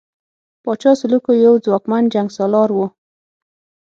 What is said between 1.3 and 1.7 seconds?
یو